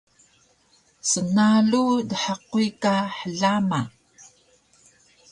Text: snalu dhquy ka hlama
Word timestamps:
snalu 1.09 1.85
dhquy 2.09 2.67
ka 2.81 2.95
hlama 3.17 3.81